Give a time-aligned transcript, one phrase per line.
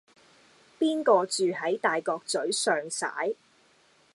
[0.79, 3.35] 邊個住喺大角嘴尚璽